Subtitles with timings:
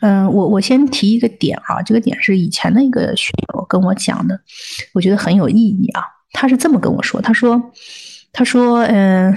[0.00, 4.38] 嗯，我我先提一个点啊，这个点是以前的一个学友跟我讲的，
[4.92, 6.02] 我觉得很有意义啊。
[6.32, 7.72] 他是这么跟我说，他说，
[8.30, 9.34] 他说，嗯，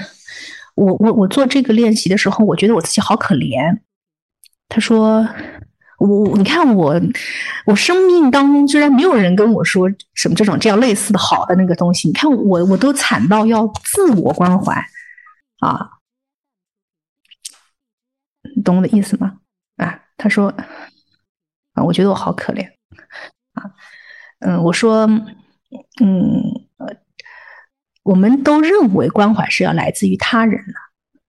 [0.76, 3.80] 我我我做这个练习的时候，我觉得我自己好可怜。
[4.68, 5.26] 他说，
[6.00, 7.02] 我你看我
[7.66, 14.73] 我生命当中居然没有人跟我说什么这种这样类似的好的那个东西，你看我我都惨到要自我关怀
[15.60, 15.89] 啊，
[18.55, 19.38] 你懂我的意思吗？
[20.20, 20.54] 他说，
[21.73, 22.69] 啊，我觉得我好可怜
[23.54, 23.73] 啊，
[24.39, 25.07] 嗯，我说，
[26.01, 26.43] 嗯。
[26.77, 26.96] 呃
[28.04, 30.74] 我们都认为关怀是要来自于他人的，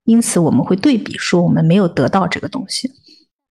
[0.05, 2.91] 因此我们会对比说我们没有得到这个东西，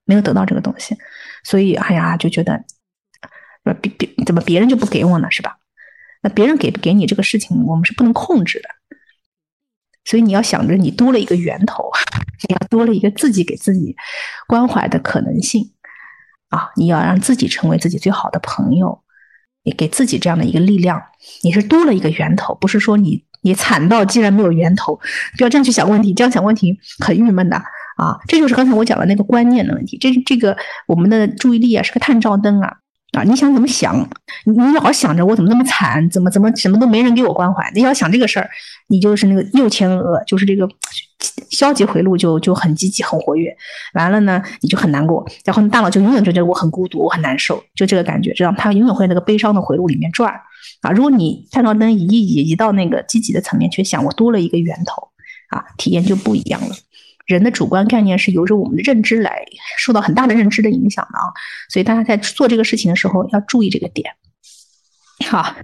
[0.05, 0.97] 没有得到这个东西，
[1.43, 2.63] 所以哎呀就觉得，
[3.65, 5.59] 呃别别怎么别人就不给我呢，是吧？
[6.23, 8.69] 那别人给不给你这个事情，我们是不能控制的，
[10.09, 11.91] 所以你要想着你多了一个源头，
[12.47, 13.95] 你要多了一个自己给自己
[14.47, 15.71] 关怀的可能性
[16.49, 16.71] 啊！
[16.77, 19.03] 你要让自己成为自己最好的朋友。
[19.63, 20.99] 你给自己这样的一个力量，
[21.43, 24.95] 你是多了一个源头，不是说你你惨到既然没有源头，
[25.37, 27.55] 不要这样去想问题，这样想问题很郁闷的
[27.97, 28.17] 啊！
[28.27, 32.77] 这就是刚才我讲的那个观念的问题，这这个我们的注意力啊是个探照灯啊。
[33.13, 34.07] 啊，你想怎么想？
[34.45, 37.71] 你老想着我怎么那么惨，怎么怎么什么都没人给我关怀。
[37.73, 38.49] 你要想这个事儿，
[38.87, 40.69] 你就是那个右前额，就是这个
[41.49, 43.55] 消极回路就就很积极、很活跃。
[43.95, 48.57] 完了呢，你就很难过，然后你大脑就永远就觉得我很孤独、我很难受，就这个感觉，知道吗？
[48.59, 50.33] 它永远会在那个悲伤的回路里面转。
[50.81, 55.09] 啊，如果你探照灯移一移，移到那个积极的层面去想，我多了一个源头，
[55.49, 56.75] 啊，体验就不一样了。
[57.29, 59.45] 人的主观概念是由着我们的认知来
[59.77, 61.29] 受到很大的认知的影响的啊，
[61.69, 64.11] 所以大家在做这个事情的时候要注意这个点。
[65.27, 65.55] 好，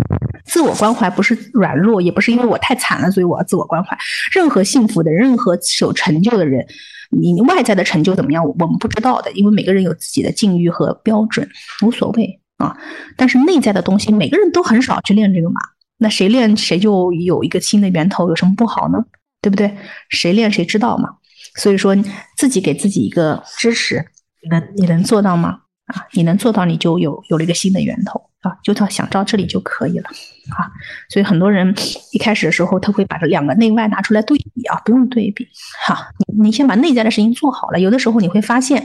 [0.45, 3.97] 自我关怀不是软弱，也不是因为我太惨了，所以我要自我关怀。
[4.31, 6.63] 任何幸福的、任何有成就的人，
[7.09, 11.49] 你外在的成就怎么样，我们不知道的，因为每个人有自己的境遇和标准，
[11.81, 12.77] 无所谓啊。
[13.17, 15.59] 但是内在的东西，每个人都很少去练这个嘛。
[15.97, 19.03] 那谁练谁就有一个新的源头，有什么不好呢？
[19.41, 19.75] 对不对？
[20.09, 21.09] 谁练谁知道嘛。
[21.55, 21.95] 所以说，
[22.37, 24.05] 自己给自己一个支持，
[24.41, 25.59] 你能你能做到吗？
[25.85, 30.09] 啊，你能做到，你就有有了一个新的源头啊，就到想到这里就可以了
[30.49, 30.65] 啊。
[31.09, 31.75] 所以很多人
[32.11, 35.47] 一开始的时候，他会把这两个内外拿出来对比啊，不用对比
[35.85, 37.79] 哈，你你先把内在的事情做好了。
[37.79, 38.83] 有的时候你会发现，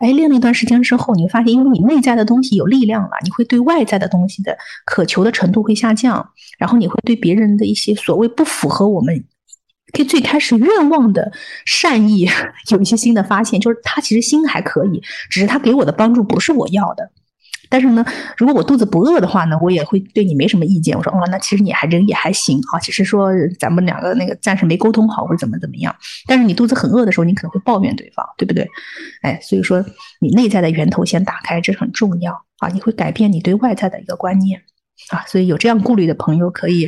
[0.00, 4.54] 哎，练了一段时间之后，你会发现，因为你内在的东西有力量了，你会对外在的东西的
[4.84, 9.24] 渴求的程度会下降，然后你会对别人的一些所谓不符合我们。
[9.94, 11.32] 可以最开始愿望的
[11.64, 12.28] 善意
[12.70, 15.00] 有一些新的发现，就是他其实心还可以，
[15.30, 17.10] 只是他给我的帮助不是我要的。
[17.70, 18.04] 但是呢，
[18.36, 20.96] 如果我肚子不饿的话呢，我也会对你没什么意见。
[20.96, 25.94] 我说哦，那其实你还人也还行啊，只是说咱们两个那个暂时没沟通好或者怎么怎么样。
[26.28, 28.68] 但是你肚子很饿的时候，你可能会抱怨对方，对不对？
[29.22, 29.84] 哎，所以说
[30.20, 34.62] 你内在的源头先打开，这很重要啊，你会改变你对外在的一个观念。
[35.10, 36.86] 啊，所以有这样顾虑的朋友可以，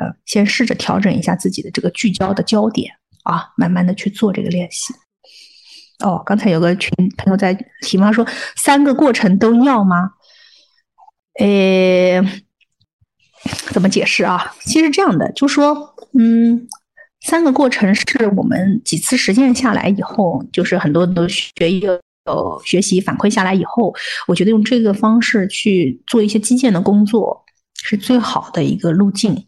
[0.00, 2.92] 呃，先试着调整一下自己的这个聚焦的焦点
[3.24, 4.94] 啊，慢慢的去做这个练习。
[6.04, 8.26] 哦，刚才有个群朋友在提问说，
[8.56, 10.12] 三个过程都要吗？
[11.40, 12.22] 呃，
[13.72, 14.54] 怎么解释啊？
[14.60, 16.68] 其实这样的，就说，嗯，
[17.20, 18.04] 三个过程是
[18.36, 22.00] 我们几次实践下来以后，就是很多都学一个。
[22.28, 23.94] 呃，学习反馈下来以后，
[24.26, 27.44] 我觉得用这个方式去做一些基建的工作
[27.82, 29.46] 是最好的一个路径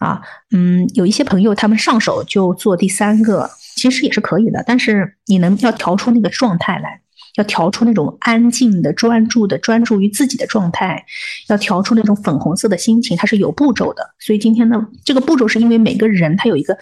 [0.00, 0.20] 啊。
[0.50, 7.00] 嗯，有一些朋友他们上手就做第三个，其实也是可以的，但是你能要调出那个状态来。
[7.36, 11.04] 要调出那种安静的、专注的、专注于自己的状态，
[11.48, 14.02] 要调出那种粉红色的心情，它是有步骤的。
[14.18, 16.76] 所以今天呢，这个步骤是因为每个人他有一个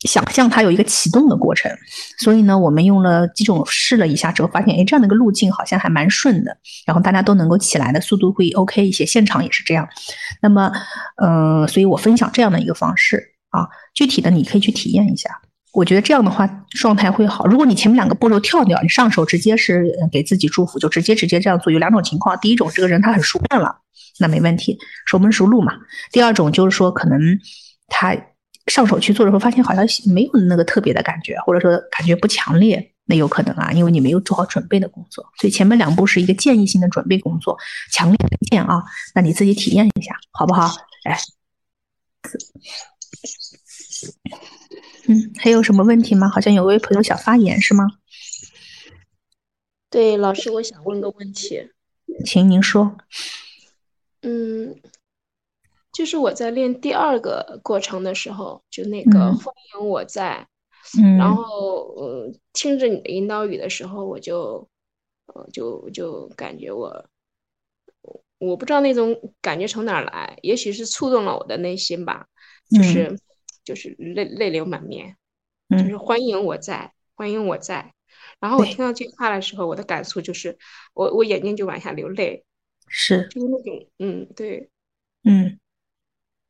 [0.00, 1.70] 想象，他有一个启动的过程。
[2.18, 6.56] 所以呢，我们用了几种试了一下之后，发现哎，这样的一个路径好像还蛮顺的，
[6.86, 9.04] 然后大家都能够起来的速度会 OK 一些。
[9.04, 9.88] 现场也是这样。
[10.40, 10.72] 那么，
[11.16, 15.30] 呃，所以我分享这样的一个方式啊，具体的你可以去体验一下。
[15.72, 17.46] 我觉得这样的话状态会好。
[17.46, 21.72] 如果你前面两个步骤跳掉，你上手直接是给自己祝福，就直接直接这样做。
[21.72, 23.78] 有两种情况，第一种这个人他很熟练了，
[24.18, 24.76] 那没问题，
[25.06, 25.74] 熟门熟路嘛。
[26.10, 27.20] 第二种就是说可能
[27.86, 28.16] 他
[28.66, 35.24] 上手去做的时候，发现好像没有那个特别的感觉，或者说感觉不强烈，那有可能啊，因为你没有做好准备的工作。
[35.40, 37.56] 所以前面两步是一个建议性的准备工作，
[37.92, 38.82] 强烈推荐啊，
[39.14, 40.74] 那你自己体验一下，好不好？
[41.04, 41.16] 哎。
[45.10, 46.28] 嗯，还有什么问题吗？
[46.28, 47.84] 好像有位朋友想发言，是吗？
[49.90, 51.68] 对，老师，我想问个问题，
[52.24, 52.96] 请您说。
[54.22, 54.80] 嗯，
[55.92, 60.46] 就是我在练第二个过程的时候，就那个欢迎我在，
[61.18, 64.68] 然后呃听着你的引导语的时候，我就
[65.26, 67.04] 呃，就就感觉我，
[68.38, 72.28] 我不知道那种感觉从哪儿来，也许是触动了我的内心吧，
[72.70, 73.18] 就是
[73.70, 75.16] 就是泪泪流满面，
[75.70, 77.94] 就是欢迎我在，欢迎我在。
[78.40, 80.58] 然后我听到这句话的时候，我的感触就是，
[80.92, 82.44] 我我眼睛就往下流泪，
[82.88, 84.70] 是，就是那种，嗯，对，
[85.22, 85.60] 嗯，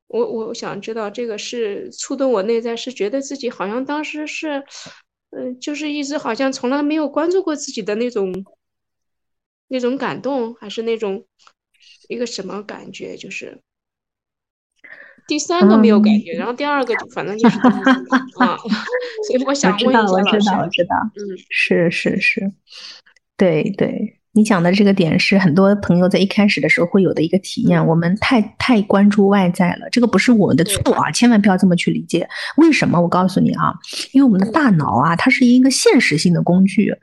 [0.06, 4.64] 我我想知道这个是触动我内在，是觉得自己好像当时是，
[5.28, 8.32] 嗯，就是一直好像从来没有关注过自己的那种，
[9.68, 11.26] 那种感动，还是那种
[12.08, 13.60] 一个什么感觉，就是。
[15.26, 18.56] 第三个没有感觉，然后第二个就反正就是啊，
[19.26, 22.52] 所以我想问一下老师，我知道，我知道，嗯，是是是，
[23.36, 32.28] 对对，你讲的这个点是很多朋友在一开始的时候会有的一个体验，我们太太关注外在了，这个不是我们的错啊，千万不要这么去理解。
[32.56, 33.00] 为什么？
[33.00, 33.74] 我告诉你啊，
[34.12, 36.94] 因为我们的大脑啊，它是一个现实性的工具。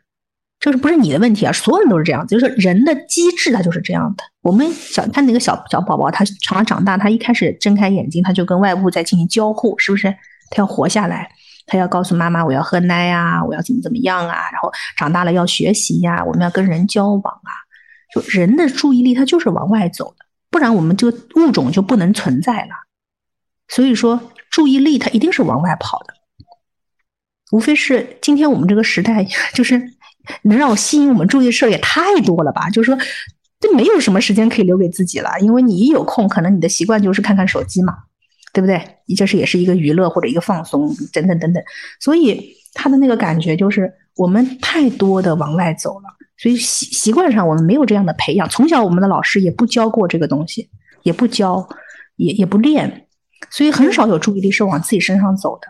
[0.60, 1.52] 这是不是你的问题啊？
[1.52, 4.24] 所有人都是这样子，就是人的机制，它就是这样的。
[4.42, 10.10] 我们小看那个小小宝宝，他长长大，他一开始睁开眼睛，他就跟外部在进行交互，是不是？
[10.50, 11.30] 他要活下来，
[11.68, 14.50] 他要告诉妈妈我要喝奶呀，我要怎么怎么样啊？
[14.52, 17.54] 然后长大了要学习呀，我们要跟人交往啊。
[18.16, 22.72] 就人的注意力，它就是往外走的，不然我们这个物种就不能存在了。
[23.68, 26.14] 所以说，注意力它一定是往外跑的，
[27.52, 29.24] 无非是今天我们这个时代
[29.54, 29.94] 就是。
[30.44, 32.70] 能让我吸引我们注意的事儿也太多了吧？
[32.70, 32.98] 就是说，
[33.60, 37.94] 这没有什么时间可以留给自己了，因为你一有空，可能你的习惯就是看看手机嘛，
[38.54, 38.82] 对不对？
[39.16, 41.64] 这是也是一个娱乐或者一个放松，等等等等。
[42.00, 46.06] 所以他的那个感觉就是，我们太多的往外走了，
[46.38, 48.48] 所以习习惯上我们没有这样的培养。
[48.50, 50.70] 从小我们的老师也不教过这个东西，
[51.04, 51.68] 也不教，
[52.18, 53.08] 也也不练，
[53.50, 55.68] 所以很少有注意力是往自己身上走的。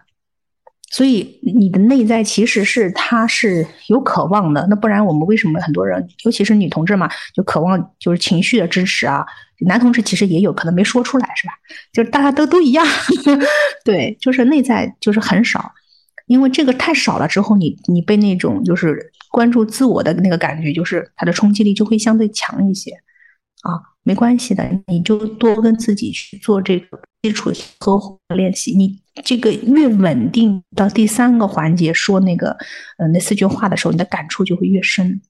[0.90, 9.26] 所以你的内在其实是他是有渴望的，那不然我们为什么很多人，尤其是女同志嘛，就渴望就是情绪的支持啊？
[9.62, 11.54] 男同志其实也有可能没说出来，是吧？
[11.92, 12.86] 就是大家都都一样，
[13.84, 15.72] 对，就是内在就是很少，
[16.28, 22.92] 因为这个太少了之后，你你被那种就是关注自我的那个感觉，就是它的冲击力就会相对强一些
[23.64, 23.82] 啊。
[24.04, 28.76] 没关系的，你就多跟自己去做这个基础和练习。
[28.76, 32.58] 你这个越稳定，到第三个环节说那个，
[32.98, 35.22] 呃，那四句话的时候，你的感触就会越深。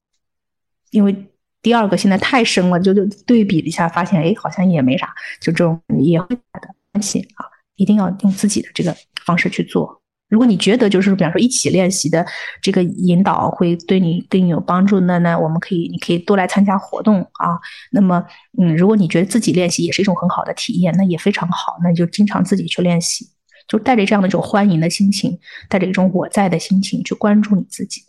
[0.91, 1.15] 因为
[1.61, 7.45] 第二个现在太深了，就就对比一下，发现哎，好像也没啥，就这种也会的关系啊，
[7.75, 8.95] 一定要用自己的这个
[9.25, 10.01] 方式去做。
[10.29, 12.25] 如果你觉得就是比方说一起练习的
[12.62, 17.57] 这个引导会对你对你有帮助，那那我们可以你可以多来参加活动啊。
[17.91, 18.21] 那么
[18.59, 23.25] 嗯，如果你觉得自己练习也是一种很好的体验，那也非常好，那就经常自己去练习，
[23.68, 25.39] 就带着这样的一种欢迎的心情，
[25.69, 28.01] 带着一种我在的心情去关注你自己，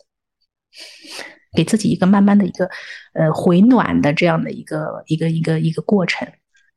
[1.55, 2.69] 给自己一个慢慢的一个
[3.13, 6.27] 呃回暖的这样的一个一个一个一个过程。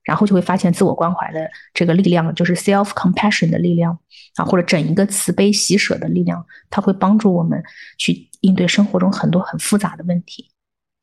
[0.05, 3.97] 然后就会发现自我关怀的这个力量，就是 self compassion 的力量
[4.35, 7.63] 啊，或者整一个慈悲喜舍的力量，它会帮助我们
[7.99, 10.51] 去应对生活中很多很复杂的问题。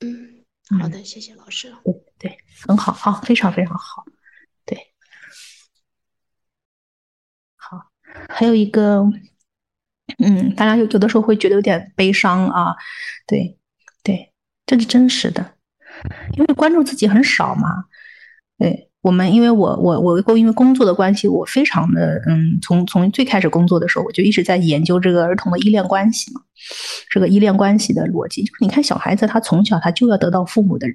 [0.01, 0.43] 嗯，
[0.81, 1.73] 好的，谢谢老师。
[1.83, 2.37] 对对，
[2.67, 4.03] 很好啊，非常非常好。
[4.65, 4.77] 对，
[7.55, 7.89] 好，
[8.27, 9.03] 还有一个，
[10.17, 12.75] 嗯，大家有有的时候会觉得有点悲伤啊。
[13.25, 13.57] 对
[14.03, 14.33] 对，
[14.65, 15.55] 这是真实的，
[16.33, 17.85] 因为关注自己很少嘛。
[18.57, 18.88] 对。
[19.01, 26.41] 我们因为我我我因为工作的关系，我非常的嗯，从从最开始工作的时候，我就一直在研究这个儿童的依恋关系嘛，
[27.09, 28.43] 这个依恋关系的逻辑。
[28.43, 30.85] 就是你看小孩子，他从小他就要得到父母的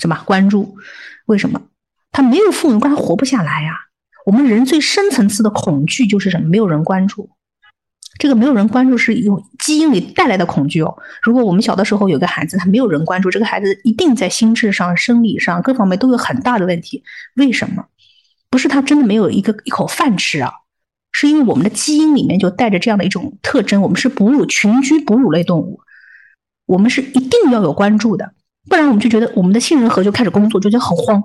[0.00, 0.74] 什么关注？
[1.26, 1.62] 为什么？
[2.10, 3.72] 他没有父母关，他活不下来呀。
[4.26, 6.48] 我们人最深层次的恐惧就是什么？
[6.48, 7.30] 没有人关注。
[8.18, 10.96] 这个没有人关注是用基因里带来的恐惧哦。
[11.22, 17.02] 如果我们小的时候有个孩子，他没有人关注，这个孩子一定在心智上、生理上各方面都有很大的问题。
[17.36, 17.86] 为什么？
[18.50, 20.52] 不是他真的没有一个一口饭吃啊，
[21.10, 23.80] 是因为我们的基因里面就带着这样的一种特征。
[23.80, 25.80] 我们是哺乳群居哺乳类动物，
[26.66, 28.34] 我们是一定要有关注的，
[28.68, 31.22] 不然我们就觉得我们的杏仁核就开始工作，就觉得很慌。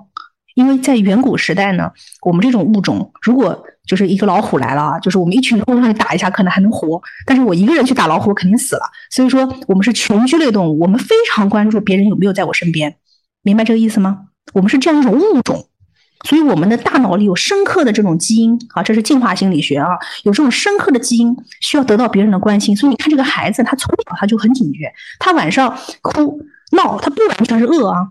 [0.58, 1.88] 因为在远古时代呢，
[2.22, 7.00] 我们这种物种如果就是一个老虎来了啊，就是我们一群人上去打一下，可能还能活。
[7.24, 8.82] 但是我一个人去打老虎，肯定死了。
[9.08, 12.96] 所以说，我们是群居类动物，我们非常关注别人有没有在我身边，
[13.44, 14.18] 明白这个意思吗？
[14.52, 15.64] 我们是这样一种物种，
[16.24, 19.90] 所以我们的大脑里有深刻的这种基因啊，这是进化心理学啊，
[20.24, 22.76] 有这种深刻的基因需要得到别人的关心。
[22.76, 25.72] 所以你看这个孩子，他从小他就很警觉，他晚上
[26.02, 28.08] 哭闹，他不完全是饿啊。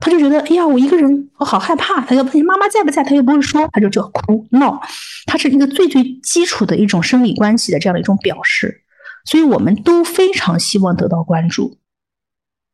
[0.00, 2.00] 他就觉得，哎呀，我一个人，我好害怕。
[2.02, 3.02] 他要问妈妈在不在？
[3.02, 4.80] 他又不会说，他就就哭闹。
[5.26, 8.82] 他是一个最最基础的一种生理关系的这样的一种表示。
[9.24, 11.78] 所以我们都非常希望得到关注。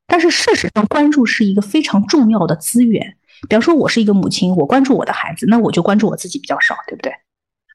[0.06, 3.16] 但是事实上，关注是一个非常重要的资源。
[3.48, 7.12] 比方说，我是一个母亲，我关注我的孩子，那我就关注我自己比较少，对不对？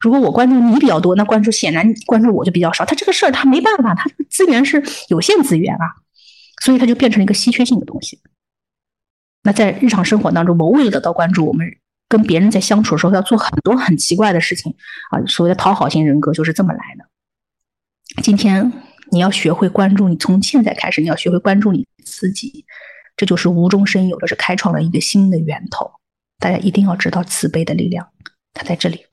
[0.00, 2.84] 如果我关注你比较多，那关注显然关注我就比较少。
[2.84, 5.96] 他这个事儿他没办法，他这个资源是有限资源啊，
[6.62, 8.20] 所以他就变成了一个稀缺性的东西。
[9.42, 11.66] 那在日常生活当中，我们为了得到关注，我们
[12.08, 14.74] 跟别人在相处的时候要做很多很奇怪的事情
[15.10, 15.18] 啊。
[15.26, 17.04] 所谓的讨好型人格就是这么来的。
[18.22, 18.72] 今天
[19.10, 22.66] 你要学会关注你，从现在开始你要学会关注你自己，
[23.16, 25.90] 这就是无中生有的，是开创了一个新的源头。
[26.38, 28.08] 大家一定要知道慈悲的力量，
[28.52, 29.06] 它在这里。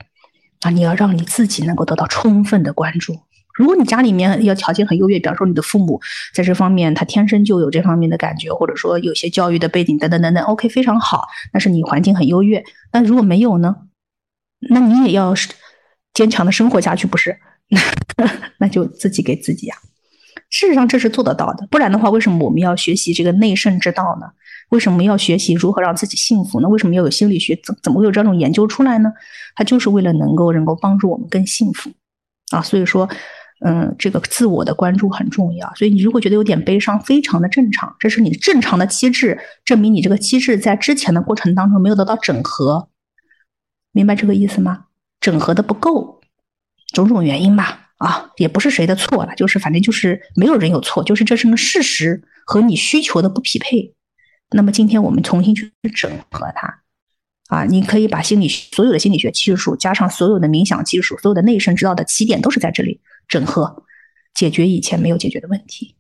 [0.62, 3.20] 啊，你要让你自己能够得到充分的关注。
[3.58, 6.00] 如果你家里面要条件很优越，比方说你的父母
[6.34, 11.28] 在这方面他天生就有这方面的感觉，或者说有些教育的背景等等等等，OK，非常好。
[11.52, 12.64] 但是你环境很优越。
[12.94, 13.76] 那如果没有呢？
[14.70, 15.34] 那你也要
[16.14, 17.38] 坚强的生活下去，不是？
[18.60, 19.76] 那就自己给自己呀。
[20.50, 21.68] 事实上这是做得到的。
[21.70, 24.28] 不然的话，为什么我们要学习这个内圣之道呢？
[24.70, 26.68] 为什么要学习如何让自己幸福呢？
[26.70, 27.60] 为什么要有心理学？
[27.64, 29.12] 怎怎么会有这种研究出来呢？
[29.56, 31.90] 它就是为了能够能够帮助我们更幸福
[32.52, 32.62] 啊！
[32.62, 33.08] 所以说，
[33.66, 35.74] 嗯，这个自我的关注很重要。
[35.76, 42.90] 所以你如果觉得有点悲伤，非常的正常，这是你正常的机制，证明你这个机制在之前的过程当中没有得到整合，
[43.92, 44.86] 明白这个意思吗？
[45.20, 46.22] 整合的不够，
[46.94, 53.96] 种种原因吧，啊，也不是谁的错了，就是反正就是没有人有错，就是这是个事实和你需求的不匹配。
[54.52, 56.82] 那么今天我们重新去整合它，
[57.48, 63.84] 啊，你可以把心理所有的心理学技术加上所有的冥想技术，所有的内圣之道的起点都是在这里整合，
[64.34, 65.96] 解决以前没有解决的问题，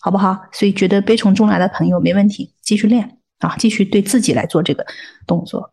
[0.00, 0.38] 好不好？
[0.52, 4.86] 所以觉得悲从中来的朋友没问题，继续练啊，继续对自己来做这个
[5.26, 5.70] 动作，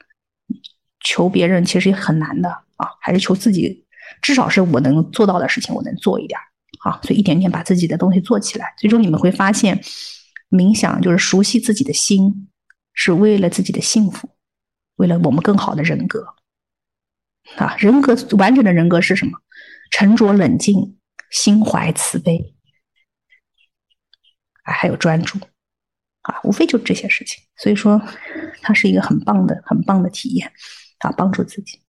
[1.03, 3.85] 求别人其实也很难的啊，还是求自己，
[4.21, 6.39] 至少是我能做到的事情，我能做一点
[6.85, 9.81] 啊，所以一点点把自己的东西做起来，最终你们会发现。
[10.49, 12.47] 冥想就是熟悉自己的心，
[12.93, 14.29] 是为了自己的幸福，
[14.97, 16.35] 为了我们更好的人格。
[17.55, 19.39] 啊，人格完整的人格是什么？
[19.89, 20.99] 沉着冷静，
[21.31, 22.53] 心怀慈悲，
[24.63, 25.39] 啊，还有专注，
[26.23, 27.41] 啊，无非就这些事情。
[27.55, 28.01] 所以说，
[28.61, 30.51] 它是一个很棒的、很棒的体验，
[30.99, 31.81] 啊，帮助自己。